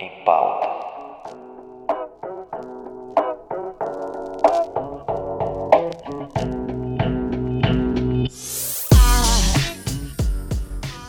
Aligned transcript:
em 0.00 0.24
pauta. 0.24 0.68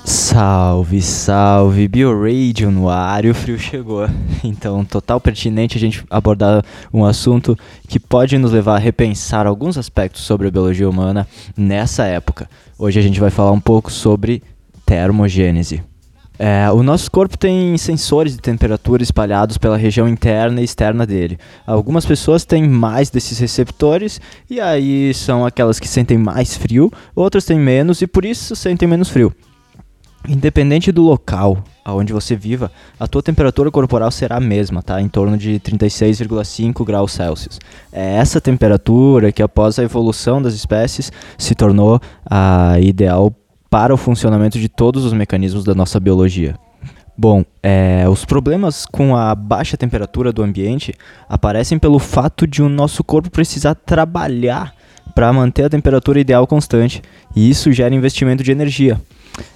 Salve, 0.05 1.01
salve, 1.01 1.87
BioRadio 1.87 2.71
no 2.71 2.87
ar 2.87 3.25
e 3.25 3.29
o 3.29 3.35
frio 3.35 3.57
chegou. 3.59 4.07
Então, 4.41 4.85
total 4.85 5.19
pertinente 5.19 5.77
a 5.77 5.79
gente 5.81 6.01
abordar 6.09 6.63
um 6.93 7.03
assunto 7.03 7.57
que 7.89 7.99
pode 7.99 8.37
nos 8.37 8.53
levar 8.53 8.75
a 8.75 8.79
repensar 8.79 9.45
alguns 9.45 9.77
aspectos 9.77 10.21
sobre 10.21 10.47
a 10.47 10.51
biologia 10.51 10.89
humana 10.89 11.27
nessa 11.57 12.05
época. 12.05 12.49
Hoje 12.77 12.97
a 12.97 13.03
gente 13.03 13.19
vai 13.19 13.29
falar 13.29 13.51
um 13.51 13.59
pouco 13.59 13.91
sobre 13.91 14.41
termogênese. 14.85 15.88
É, 16.41 16.71
o 16.71 16.81
nosso 16.81 17.11
corpo 17.11 17.37
tem 17.37 17.77
sensores 17.77 18.31
de 18.31 18.39
temperatura 18.39 19.03
espalhados 19.03 19.57
pela 19.57 19.75
região 19.75 20.07
interna 20.07 20.61
e 20.61 20.63
externa 20.63 21.05
dele. 21.05 21.37
Algumas 21.67 22.05
pessoas 22.05 22.45
têm 22.45 22.65
mais 22.65 23.09
desses 23.09 23.37
receptores 23.39 24.21
e 24.49 24.61
aí 24.61 25.13
são 25.13 25.45
aquelas 25.45 25.81
que 25.81 25.87
sentem 25.87 26.17
mais 26.17 26.55
frio, 26.55 26.89
outras 27.13 27.43
têm 27.43 27.59
menos 27.59 28.01
e 28.01 28.07
por 28.07 28.23
isso 28.23 28.55
sentem 28.55 28.87
menos 28.87 29.09
frio. 29.09 29.35
Independente 30.29 30.93
do 30.93 31.01
local 31.01 31.61
aonde 31.83 32.13
você 32.13 32.35
viva, 32.35 32.71
a 32.99 33.07
tua 33.07 33.23
temperatura 33.23 33.71
corporal 33.71 34.11
será 34.11 34.37
a 34.37 34.41
mesma, 34.41 34.81
tá? 34.83 35.01
Em 35.01 35.07
torno 35.09 35.37
de 35.37 35.59
36,5 35.59 36.85
graus 36.85 37.11
Celsius. 37.13 37.59
É 37.91 38.15
essa 38.15 38.39
temperatura 38.39 39.31
que 39.31 39.41
após 39.41 39.79
a 39.79 39.83
evolução 39.83 40.41
das 40.41 40.53
espécies 40.53 41.11
se 41.37 41.55
tornou 41.55 41.99
a 42.29 42.79
ideal 42.79 43.33
para 43.69 43.93
o 43.93 43.97
funcionamento 43.97 44.59
de 44.59 44.67
todos 44.67 45.05
os 45.05 45.13
mecanismos 45.13 45.63
da 45.63 45.75
nossa 45.75 45.99
biologia. 45.99 46.55
Bom, 47.17 47.43
é, 47.61 48.05
os 48.09 48.23
problemas 48.23 48.85
com 48.85 49.15
a 49.15 49.35
baixa 49.35 49.75
temperatura 49.75 50.31
do 50.31 50.41
ambiente 50.41 50.93
aparecem 51.27 51.77
pelo 51.77 51.99
fato 51.99 52.47
de 52.47 52.63
o 52.63 52.69
nosso 52.69 53.03
corpo 53.03 53.29
precisar 53.29 53.75
trabalhar 53.75 54.73
para 55.13 55.33
manter 55.33 55.65
a 55.65 55.69
temperatura 55.69 56.19
ideal 56.19 56.47
constante, 56.47 57.01
e 57.35 57.49
isso 57.49 57.73
gera 57.73 57.93
investimento 57.93 58.41
de 58.41 58.51
energia. 58.51 59.01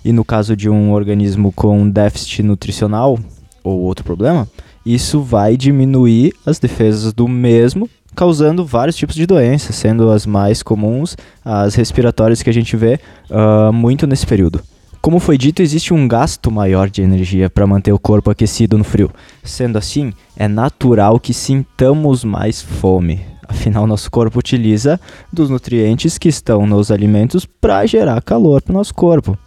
E 0.04 0.12
no 0.12 0.26
caso 0.26 0.58
de 0.58 0.70
um 0.70 0.92
organismo 0.92 1.54
com 1.54 1.90
déficit 1.90 2.44
nutricional 2.44 3.18
ou 3.64 3.80
outro 3.80 4.04
problema, 4.04 4.48
isso 4.86 5.22
vai 5.22 5.56
diminuir 5.56 6.34
as 6.46 6.60
defesas 6.60 7.14
do 7.14 7.30
mesmo, 7.30 7.90
causando 8.16 8.66
vários 8.66 8.96
tipos 8.96 9.16
de 9.16 9.26
doenças, 9.26 9.76
sendo 9.76 10.10
as 10.12 10.26
mais 10.26 10.62
comuns 10.64 11.16
as 11.44 11.76
respiratórias 11.76 12.42
que 12.42 12.50
a 12.50 12.54
gente 12.54 12.76
vê 12.76 13.00
uh, 13.30 13.72
muito 13.74 14.08
nesse 14.08 14.26
período. 14.26 14.62
Como 15.02 15.20
foi 15.20 15.38
dito, 15.38 15.62
existe 15.62 15.94
um 15.94 16.08
gasto 16.08 16.50
maior 16.50 16.90
de 16.90 17.02
energia 17.02 17.50
para 17.50 17.68
manter 17.68 17.92
o 17.92 18.00
corpo 18.00 18.32
aquecido 18.32 18.78
no 18.78 18.86
frio. 18.86 19.12
Sendo 19.44 19.78
assim, 19.78 20.14
é 20.38 20.48
natural 20.48 21.20
que 21.20 21.34
sintamos 21.34 22.24
mais 22.24 22.62
fome. 22.62 23.20
Afinal, 23.46 23.86
nosso 23.86 24.10
corpo 24.10 24.40
utiliza 24.40 24.98
dos 25.32 25.50
nutrientes 25.50 26.18
que 26.18 26.30
estão 26.30 26.66
nos 26.66 26.90
alimentos 26.90 27.46
para 27.46 27.86
gerar 27.86 28.22
calor 28.22 28.62
para 28.62 28.72
o 28.72 28.74
nosso 28.78 28.96
corpo. 28.96 29.38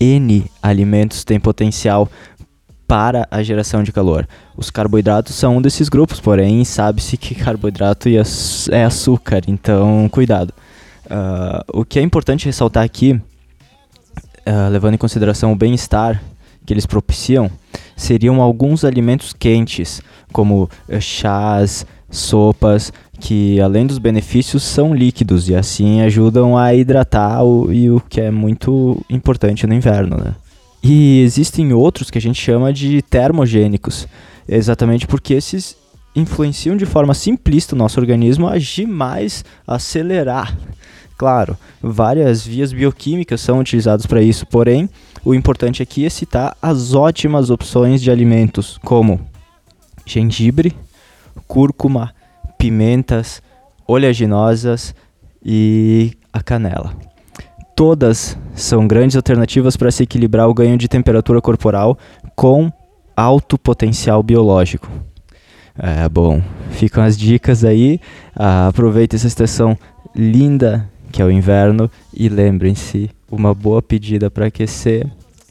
N 0.00 0.44
alimentos 0.60 1.24
têm 1.24 1.38
potencial 1.38 2.08
para 2.88 3.28
a 3.30 3.42
geração 3.42 3.82
de 3.82 3.92
calor. 3.92 4.26
Os 4.56 4.70
carboidratos 4.70 5.34
são 5.34 5.58
um 5.58 5.62
desses 5.62 5.90
grupos, 5.90 6.18
porém 6.18 6.64
sabe-se 6.64 7.18
que 7.18 7.34
carboidrato 7.34 8.08
é 8.08 8.84
açúcar, 8.84 9.42
então 9.46 10.08
cuidado. 10.08 10.54
Uh, 11.04 11.80
o 11.80 11.84
que 11.84 11.98
é 11.98 12.02
importante 12.02 12.46
ressaltar 12.46 12.82
aqui, 12.82 13.12
uh, 13.12 14.70
levando 14.70 14.94
em 14.94 14.98
consideração 14.98 15.52
o 15.52 15.56
bem-estar 15.56 16.22
que 16.64 16.72
eles 16.72 16.86
propiciam, 16.86 17.50
seriam 17.94 18.40
alguns 18.40 18.84
alimentos 18.84 19.34
quentes, 19.34 20.00
como 20.32 20.64
uh, 20.88 21.00
chás, 21.00 21.86
sopas, 22.10 22.90
que 23.20 23.60
além 23.60 23.86
dos 23.86 23.98
benefícios 23.98 24.62
são 24.62 24.94
líquidos 24.94 25.48
e 25.50 25.54
assim 25.54 26.00
ajudam 26.00 26.56
a 26.56 26.74
hidratar 26.74 27.44
o, 27.44 27.70
e 27.70 27.90
o 27.90 28.00
que 28.00 28.20
é 28.20 28.30
muito 28.30 29.04
importante 29.10 29.66
no 29.66 29.74
inverno, 29.74 30.16
né? 30.16 30.34
E 30.82 31.20
existem 31.22 31.72
outros 31.72 32.10
que 32.10 32.18
a 32.18 32.20
gente 32.20 32.40
chama 32.40 32.72
de 32.72 33.02
termogênicos, 33.02 34.06
exatamente 34.48 35.06
porque 35.06 35.34
esses 35.34 35.76
influenciam 36.14 36.76
de 36.76 36.86
forma 36.86 37.14
simplista 37.14 37.74
o 37.74 37.78
nosso 37.78 38.00
organismo 38.00 38.46
a 38.46 38.52
agir 38.52 38.86
mais, 38.86 39.44
a 39.66 39.76
acelerar. 39.76 40.56
Claro, 41.16 41.58
várias 41.82 42.46
vias 42.46 42.72
bioquímicas 42.72 43.40
são 43.40 43.58
utilizadas 43.58 44.06
para 44.06 44.22
isso, 44.22 44.46
porém, 44.46 44.88
o 45.24 45.34
importante 45.34 45.82
aqui 45.82 46.06
é 46.06 46.08
citar 46.08 46.56
as 46.62 46.94
ótimas 46.94 47.50
opções 47.50 48.00
de 48.00 48.10
alimentos, 48.10 48.78
como 48.84 49.20
gengibre, 50.06 50.74
cúrcuma, 51.46 52.14
pimentas, 52.56 53.42
oleaginosas 53.86 54.94
e 55.44 56.12
a 56.32 56.40
canela. 56.40 56.94
Todas 57.78 58.36
são 58.56 58.88
grandes 58.88 59.14
alternativas 59.14 59.76
para 59.76 59.92
se 59.92 60.02
equilibrar 60.02 60.48
o 60.48 60.52
ganho 60.52 60.76
de 60.76 60.88
temperatura 60.88 61.40
corporal 61.40 61.96
com 62.34 62.72
alto 63.16 63.56
potencial 63.56 64.20
biológico. 64.20 64.90
É, 65.78 66.08
bom, 66.08 66.42
ficam 66.72 67.04
as 67.04 67.16
dicas 67.16 67.64
aí. 67.64 68.00
Ah, 68.34 68.66
aproveita 68.66 69.14
essa 69.14 69.28
estação 69.28 69.78
linda 70.12 70.90
que 71.12 71.22
é 71.22 71.24
o 71.24 71.30
inverno 71.30 71.88
e 72.12 72.28
lembrem-se, 72.28 73.10
uma 73.30 73.54
boa 73.54 73.80
pedida 73.80 74.28
para 74.28 74.46
aquecer 74.46 75.06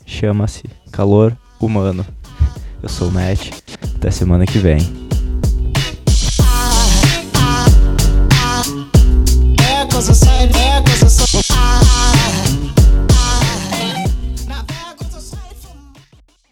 chama-se 0.05 0.65
calor 0.91 1.33
humano. 1.61 2.05
Eu 2.83 2.89
sou 2.89 3.07
o 3.07 3.11
Matt, 3.13 3.51
até 3.95 4.11
semana 4.11 4.45
que 4.45 4.59
vem. 4.59 4.79
É 9.61 9.85
Cause 9.85 10.11